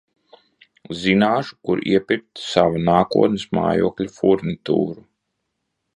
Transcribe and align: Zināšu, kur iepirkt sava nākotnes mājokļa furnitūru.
Zināšu, 1.01 1.57
kur 1.67 1.83
iepirkt 1.91 2.43
sava 2.45 2.83
nākotnes 2.89 3.45
mājokļa 3.59 4.11
furnitūru. 4.19 5.01